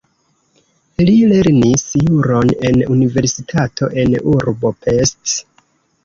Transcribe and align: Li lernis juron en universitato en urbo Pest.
Li 1.07 1.11
lernis 1.31 1.83
juron 2.07 2.53
en 2.69 2.81
universitato 2.95 3.89
en 4.05 4.15
urbo 4.33 4.73
Pest. 4.87 5.37